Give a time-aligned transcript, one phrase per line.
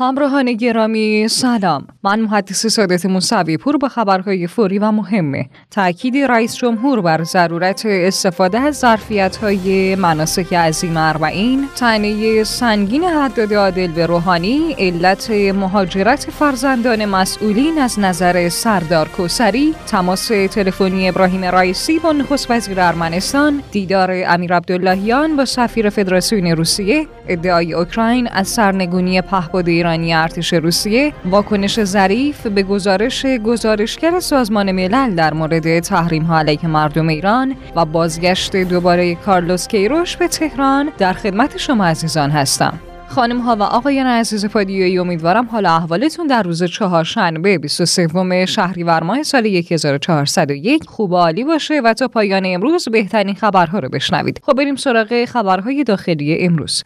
[0.00, 1.86] همراهان گرامی سلام.
[2.04, 5.46] من محدث سادت موسوی پور با خبرهای فوری و مهمه.
[5.70, 13.54] تاکید رئیس جمهور بر ضرورت استفاده از ظرفیت های مناسک عظیم اربعین تنه سنگین حداد
[13.54, 21.98] عادل به روحانی علت مهاجرت فرزندان مسئولین از نظر سردار کوسری تماس تلفنی ابراهیم رئیسی
[21.98, 29.22] با نخست وزیر ارمنستان دیدار امیر عبداللهیان با سفیر فدراسیون روسیه ادعای اوکراین از سرنگونی
[29.22, 36.38] پهپاد ایرانی ارتش روسیه واکنش ظریف به گزارش گزارشگر سازمان ملل در مورد تحریم ها
[36.38, 42.80] علیه مردم ایران و بازگشت دوباره کارلوس کیروش به تهران در خدمت شما عزیزان هستم
[43.08, 49.22] خانم ها و آقایان عزیز پادیوی امیدوارم حال احوالتون در روز چهارشنبه 23 شهریور ماه
[49.22, 54.40] سال 1401 خوب و عالی باشه و تا پایان امروز بهترین خبرها رو بشنوید.
[54.42, 56.82] خب بریم سراغ خبرهای داخلی امروز.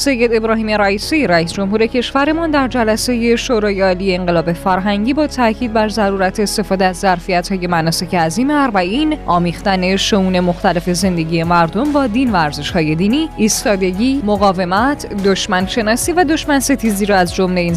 [0.00, 5.88] سید ابراهیم رئیسی رئیس جمهور کشورمان در جلسه شورای عالی انقلاب فرهنگی با تاکید بر
[5.88, 7.04] ضرورت استفاده از
[7.50, 14.22] های مناسک عظیم اربعین آمیختن شون مختلف زندگی مردم با دین و های دینی ایستادگی
[14.26, 17.76] مقاومت دشمن شناسی و دشمن ستیزی را از جمله این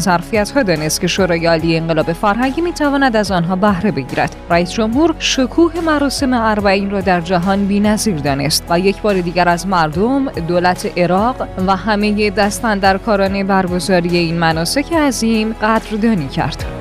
[0.54, 4.36] ها دانست که شورای عالی انقلاب فرهنگی می‌تواند از آنها بهره بگیرد.
[4.50, 9.66] رئیس جمهور شکوه مراسم اربعین را در جهان بی‌نظیر دانست و یک بار دیگر از
[9.66, 16.73] مردم دولت عراق و همه دستن در کارانه برگزاری این مناسک عظیم قدردانی کرد.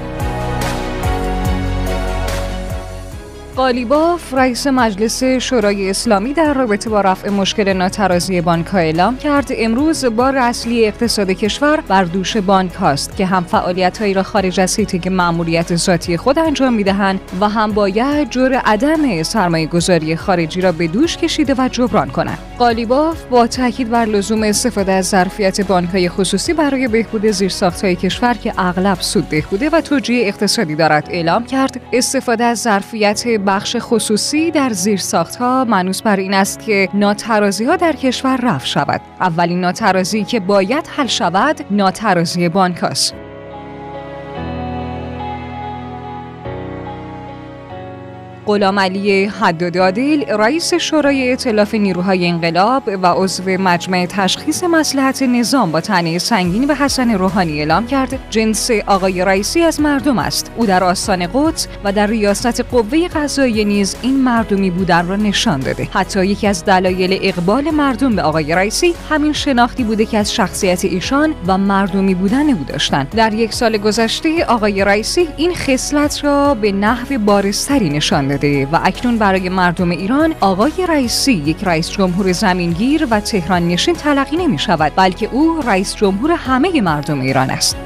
[3.56, 10.06] قالیباف رئیس مجلس شورای اسلامی در رابطه با رفع مشکل ناترازی بانک اعلام کرد امروز
[10.06, 14.76] بار اصلی اقتصاد کشور بر دوش بانک هاست که هم فعالیت هایی را خارج از
[14.76, 20.72] که مأموریت ذاتی خود انجام می‌دهند و هم باید جور عدم سرمایه گذاری خارجی را
[20.72, 25.90] به دوش کشیده و جبران کنند قالیباف با تاکید بر لزوم استفاده از ظرفیت بانک
[25.90, 31.08] های خصوصی برای بهبود زیرساخت های کشور که اغلب سود بهبوده و توجیه اقتصادی دارد
[31.12, 36.90] اعلام کرد استفاده از ظرفیت بخش خصوصی در زیرساخت ها منوس بر این است که
[36.94, 43.23] ناترازی ها در کشور رفع شود اولین ناترازی که باید حل شود ناترازی بانک است.
[48.46, 55.72] غلام علی حداد عادل رئیس شورای ائتلاف نیروهای انقلاب و عضو مجمع تشخیص مسلحت نظام
[55.72, 58.20] با تنه سنگین به حسن روحانی اعلام کرد.
[58.30, 60.52] جنس آقای رئیسی از مردم است.
[60.56, 65.60] او در آستان قدس و در ریاست قوه قضاییه نیز این مردمی بودن را نشان
[65.60, 65.88] داده.
[65.94, 70.86] حتی یکی از دلایل اقبال مردم به آقای رئیسی همین شناختی بوده که از شخصیت
[70.86, 76.54] ایشان و مردمی بودن او داشتند در یک سال گذشته آقای رئیسی این خصلت را
[76.54, 78.33] به نحو بارستری نشان
[78.72, 84.38] و اکنون برای مردم ایران آقای رئیسی یک رئیس جمهور زمینگیر و تهران نشین تلقی
[84.38, 87.83] نمی شود بلکه او رئیس جمهور همه مردم ایران است.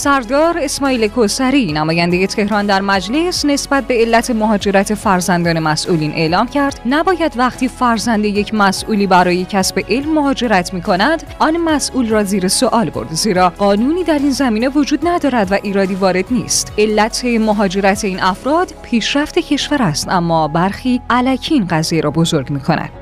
[0.00, 6.80] سردار اسماعیل کوسری نماینده تهران در مجلس نسبت به علت مهاجرت فرزندان مسئولین اعلام کرد
[6.86, 12.48] نباید وقتی فرزند یک مسئولی برای کسب علم مهاجرت می کند آن مسئول را زیر
[12.48, 16.72] سوال برد زیرا قانونی در این زمینه وجود ندارد و ایرادی وارد نیست.
[16.78, 22.99] علت مهاجرت این افراد پیشرفت کشور است اما برخی علکین قضیه را بزرگ می کند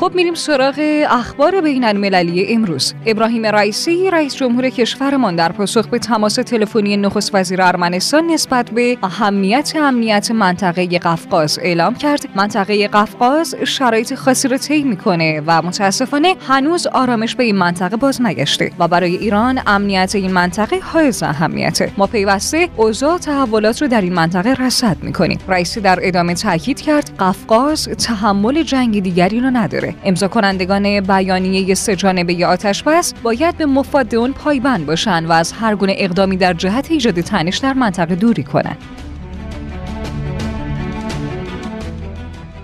[0.00, 2.94] خب میریم سراغ اخبار بین المللی امروز.
[3.06, 8.98] ابراهیم رئیسی رئیس جمهور کشورمان در پاسخ به تماس تلفنی نخست وزیر ارمنستان نسبت به
[9.02, 12.28] اهمیت امنیت منطقه قفقاز اعلام کرد.
[12.36, 18.22] منطقه قفقاز شرایط خاصی را طی می‌کنه و متاسفانه هنوز آرامش به این منطقه باز
[18.22, 21.92] نگشته و برای ایران امنیت این منطقه حائز اهمیته.
[21.96, 25.38] ما پیوسته اوضاع تحولات رو در این منطقه رصد می‌کنیم.
[25.48, 29.87] رئیسی در ادامه تاکید کرد قفقاز تحمل جنگ دیگری رو نداره.
[30.04, 35.52] امضا کنندگان بیانیه سه جانبه آتش بس باید به مفاد اون پایبند باشند و از
[35.52, 38.78] هر گونه اقدامی در جهت ایجاد تنش در منطقه دوری کنند.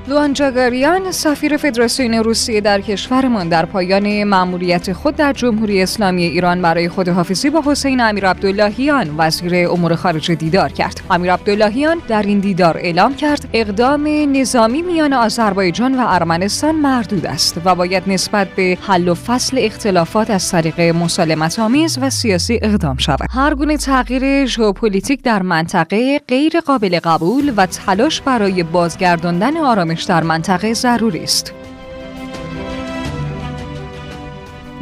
[0.08, 6.62] لوان جاگاریان سفیر فدراسیون روسیه در کشورمان در پایان مأموریت خود در جمهوری اسلامی ایران
[6.62, 11.00] برای خداحافظی با حسین امیر عبداللهیان وزیر امور خارجه دیدار کرد.
[11.10, 17.60] امیر عبداللهیان در این دیدار اعلام کرد اقدام نظامی میان آذربایجان و ارمنستان مردود است
[17.64, 22.96] و باید نسبت به حل و فصل اختلافات از طریق مسالمت آمیز و سیاسی اقدام
[22.96, 23.28] شود.
[23.30, 30.22] هر گونه تغییر ژئوپلیتیک در منطقه غیر قابل قبول و تلاش برای بازگرداندن آرامش در
[30.22, 31.54] منطقه ضروری است.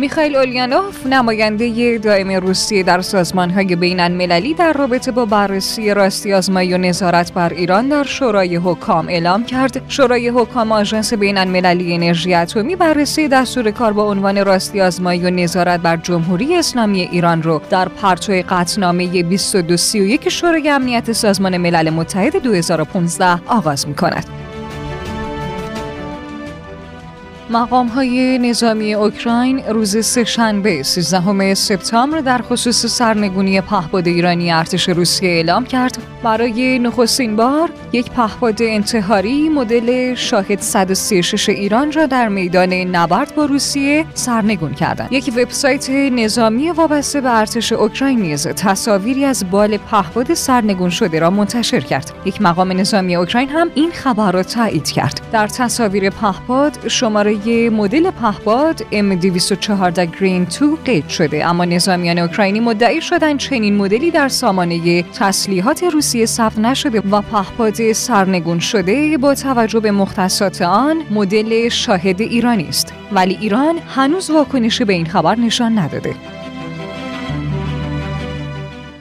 [0.02, 6.34] میخائیل اولیانوف نماینده دائم روسیه در سازمان های بین المللی در رابطه با بررسی راستی
[6.34, 11.94] آزمایی و نظارت بر ایران در شورای حکام اعلام کرد شورای حکام آژانس بین المللی
[11.94, 17.42] انرژی اتمی بررسی دستور کار با عنوان راستی آزمایی و نظارت بر جمهوری اسلامی ایران
[17.42, 24.41] رو در پرتو قطعنامه 2231 شورای امنیت سازمان ملل متحد 2015 آغاز می کند.
[27.52, 35.30] مقام های نظامی اوکراین روز سهشنبه 13 سپتامبر در خصوص سرنگونی پهپاد ایرانی ارتش روسیه
[35.30, 35.98] اعلام کرد.
[36.22, 43.44] برای نخستین بار یک پهپاد انتحاری مدل شاهد 136 ایران را در میدان نبرد با
[43.44, 45.12] روسیه سرنگون کردند.
[45.12, 51.30] یک وبسایت نظامی وابسته به ارتش اوکراین نیز تصاویری از بال پهپاد سرنگون شده را
[51.30, 52.12] منتشر کرد.
[52.24, 55.20] یک مقام نظامی اوکراین هم این خبر را تایید کرد.
[55.32, 61.46] در تصاویر پهپاد شماره مدل پهپاد M214 گرین 2 قید شده.
[61.46, 67.92] اما نظامیان اوکراینی مدعی شدند چنین مدلی در سامانه تسلیحات روسیه ثبت نشده و پهپاد
[67.92, 72.92] سرنگون شده با توجه به مختصات آن مدل شاهد ایرانی است.
[73.12, 76.14] ولی ایران هنوز واکنشی به این خبر نشان نداده.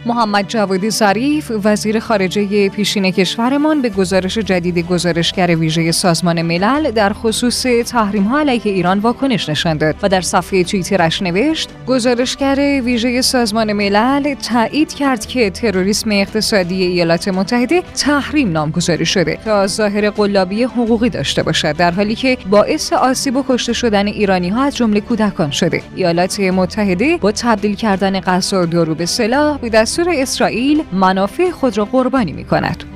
[0.06, 7.14] محمد جوادی ظریف وزیر خارجه پیشین کشورمان به گزارش جدید گزارشگر ویژه سازمان ملل در
[7.14, 13.22] خصوص تحریم ها علیه ایران واکنش نشان داد و در صفحه توییترش نوشت گزارشگر ویژه
[13.22, 20.64] سازمان ملل تایید کرد که تروریسم اقتصادی ایالات متحده تحریم نامگذاری شده تا ظاهر قلابی
[20.64, 25.02] حقوقی داشته باشد در حالی که باعث آسیب و کشته شدن ایرانی ها از جمله
[25.02, 25.82] کودکان شده.
[25.96, 31.86] ایالات متحده با تبدیل کردن غذا دارو به سلاح به دستور اسرائیل منافع خود را
[31.86, 32.91] قربانی می کند.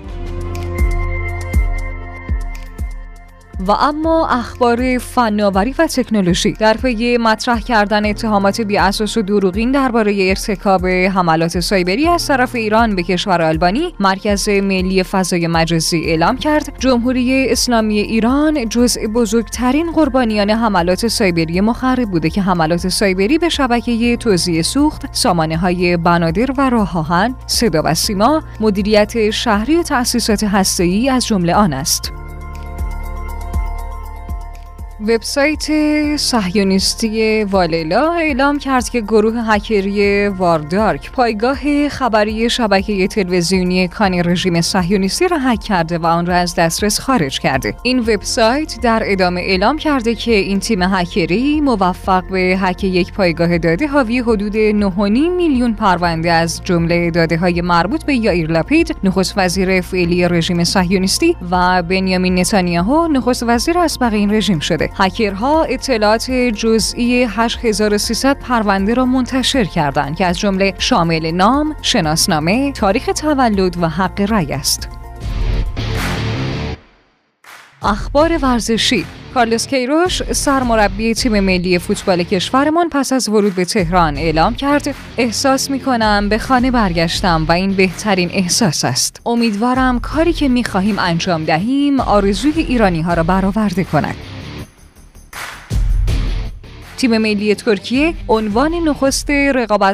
[3.68, 6.52] و اما اخبار فناوری و تکنولوژی.
[6.52, 12.56] در پی مطرح کردن اتهامات بی اساس و دروغین درباره ارتکاب حملات سایبری از طرف
[12.56, 16.74] ایران به کشور آلبانی مرکز ملی فضای مجازی اعلام کرد.
[16.80, 24.18] جمهوری اسلامی ایران جزء بزرگترین قربانیان حملات سایبری مخرب بوده که حملات سایبری به شبکه
[24.18, 30.44] توزیع سوخت سامانه های بنادر و راه آهن صدا و سیما مدیریت شهری و تأسیسات
[30.44, 32.25] هسته‌ای از جمله آن است.
[35.08, 35.68] وبسایت
[36.18, 45.28] صهیونیستی والیلا اعلام کرد که گروه هکری واردارک پایگاه خبری شبکه تلویزیونی کانی رژیم صهیونیستی
[45.28, 47.76] را هک کرده و آن را از دسترس خارج کرده.
[47.84, 53.58] این وبسایت در ادامه اعلام کرده که این تیم هکری موفق به هک یک پایگاه
[53.58, 55.00] داده حاوی حدود 9.5
[55.38, 61.36] میلیون پرونده از جمله داده های مربوط به یائیر لاپید نخست وزیر فعلی رژیم صهیونیستی
[61.52, 64.95] و بنیامین نتانیاهو نخست وزیر اسبق این رژیم شده.
[64.98, 73.06] هکرها اطلاعات جزئی 8300 پرونده را منتشر کردند که از جمله شامل نام، شناسنامه، تاریخ
[73.06, 74.90] تولد و حق رأی است.
[77.84, 79.06] اخبار ورزشی.
[79.34, 85.70] کارلوس کیروش سرمربی تیم ملی فوتبال کشورمان پس از ورود به تهران اعلام کرد احساس
[85.70, 89.22] می کنم به خانه برگشتم و این بهترین احساس است.
[89.26, 94.16] امیدوارم کاری که می خواهیم انجام دهیم آرزوی ایرانی ها را برآورده کند.
[96.98, 99.30] تیم ملی ترکیه عنوان نخست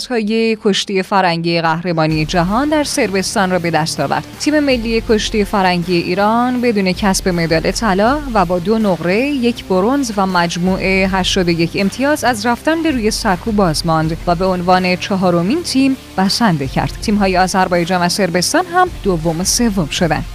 [0.10, 4.24] های کشتی فرنگی قهرمانی جهان در سربستان را به دست آورد.
[4.40, 10.12] تیم ملی کشتی فرنگی ایران بدون کسب مدال طلا و با دو نقره، یک برنز
[10.18, 15.64] و مجموعه 81 امتیاز از رفتن به روی سکو باز ماند و به عنوان چهارمین
[15.64, 16.92] تیم بسنده کرد.
[17.20, 20.26] های آذربایجان و سربستان هم دوم و سوم شدند.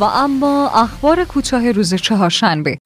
[0.00, 2.78] و اما اخبار کوتاه روز چهارشنبه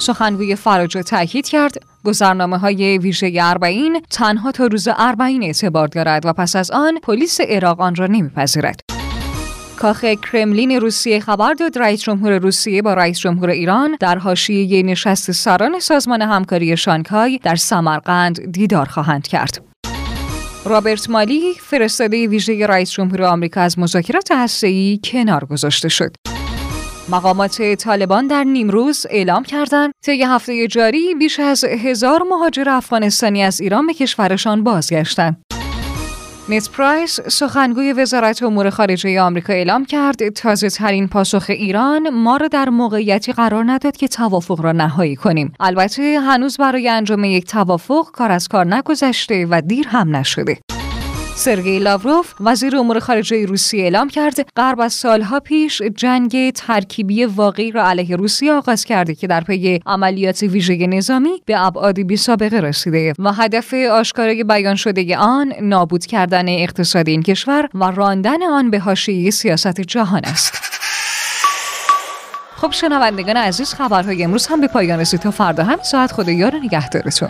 [0.00, 6.32] سخنگوی فراجا تاکید کرد گذرنامه های ویژه اربعین تنها تا روز اربعین اعتبار دارد و
[6.32, 8.80] پس از آن پلیس عراق آن را نمیپذیرد
[9.76, 15.32] کاخ کرملین روسیه خبر داد رئیس جمهور روسیه با رئیس جمهور ایران در حاشیه نشست
[15.32, 19.64] سران سازمان همکاری شانگهای در سمرقند دیدار خواهند کرد.
[20.64, 26.29] رابرت مالی فرستاده ویژه رئیس جمهور آمریکا از مذاکرات هسته‌ای کنار گذاشته شد.
[27.10, 33.60] مقامات طالبان در نیمروز اعلام کردند طی هفته جاری بیش از هزار مهاجر افغانستانی از
[33.60, 35.44] ایران به کشورشان بازگشتند.
[36.48, 42.48] نت پرایس سخنگوی وزارت امور خارجه آمریکا اعلام کرد تازه ترین پاسخ ایران ما را
[42.48, 48.10] در موقعیتی قرار نداد که توافق را نهایی کنیم البته هنوز برای انجام یک توافق
[48.12, 50.58] کار از کار نگذشته و دیر هم نشده
[51.40, 57.70] سرگئی لاوروف وزیر امور خارجه روسیه اعلام کرد غرب از سالها پیش جنگ ترکیبی واقعی
[57.70, 62.60] را علیه روسیه آغاز کرده که در پی عملیات ویژه نظامی به ابعادی بی سابقه
[62.60, 68.70] رسیده و هدف آشکارای بیان شده آن نابود کردن اقتصاد این کشور و راندن آن
[68.70, 70.54] به حاشیه سیاست جهان است.
[72.56, 76.56] خب شنوندگان عزیز خبرهای امروز هم به پایان رسید تا فردا هم ساعت خود یار
[76.56, 77.28] نگهدارتون